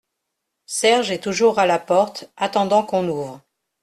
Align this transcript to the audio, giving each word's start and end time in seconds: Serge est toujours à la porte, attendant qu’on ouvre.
Serge 0.65 1.11
est 1.11 1.21
toujours 1.21 1.59
à 1.59 1.67
la 1.67 1.77
porte, 1.77 2.31
attendant 2.35 2.81
qu’on 2.83 3.07
ouvre. 3.07 3.39